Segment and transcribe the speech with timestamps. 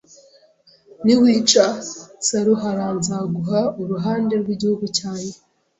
[1.05, 1.65] niwica
[2.27, 5.35] Saruharanzaguha uruhande rw'igihugu cyanjye